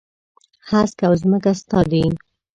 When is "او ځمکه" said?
1.07-1.51